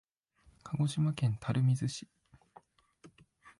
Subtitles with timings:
[0.63, 2.07] 鹿児島県垂水市